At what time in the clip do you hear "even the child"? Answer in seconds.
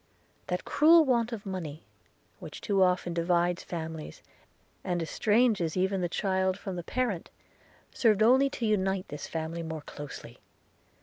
5.77-6.57